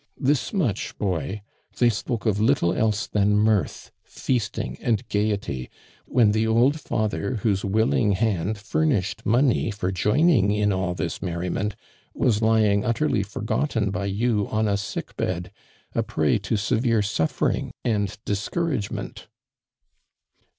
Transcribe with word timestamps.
"This 0.29 0.51
much, 0.51 0.97
boy 0.97 1.43
I 1.43 1.43
They 1.77 1.89
spoke 1.91 2.25
of 2.25 2.39
little 2.39 2.73
else 2.73 3.05
than 3.05 3.37
mirth, 3.37 3.91
feasting 4.03 4.79
and 4.81 5.07
gaiety, 5.09 5.69
when 6.07 6.31
the 6.31 6.47
old 6.47 6.79
father, 6.79 7.35
whose 7.43 7.63
willing 7.63 8.13
hand 8.13 8.57
furnish 8.57 9.13
ed 9.19 9.25
money 9.27 9.69
for 9.69 9.91
joining 9.91 10.49
in 10.49 10.71
all 10.71 10.95
this 10.95 11.21
merriment, 11.21 11.75
was 12.15 12.41
lying 12.41 12.83
utterly 12.83 13.21
forgotten 13.21 13.91
by 13.91 14.05
you 14.07 14.47
on 14.47 14.67
a 14.67 14.75
sick 14.75 15.15
bed, 15.17 15.51
a 15.93 16.01
prey 16.01 16.39
to 16.39 16.57
severe 16.57 17.03
suffering 17.03 17.71
and 17.85 18.17
discouragement.' 18.25 19.27